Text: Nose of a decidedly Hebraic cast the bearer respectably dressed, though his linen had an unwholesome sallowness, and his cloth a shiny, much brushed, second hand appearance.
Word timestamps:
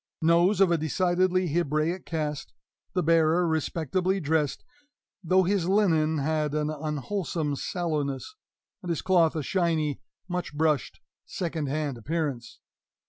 Nose 0.23 0.59
of 0.61 0.71
a 0.71 0.79
decidedly 0.79 1.49
Hebraic 1.49 2.07
cast 2.07 2.53
the 2.93 3.03
bearer 3.03 3.45
respectably 3.47 4.19
dressed, 4.19 4.63
though 5.23 5.43
his 5.43 5.69
linen 5.69 6.17
had 6.17 6.55
an 6.55 6.71
unwholesome 6.71 7.55
sallowness, 7.55 8.33
and 8.81 8.89
his 8.89 9.03
cloth 9.03 9.35
a 9.35 9.43
shiny, 9.43 10.01
much 10.27 10.55
brushed, 10.57 11.01
second 11.27 11.69
hand 11.69 11.99
appearance. 11.99 12.61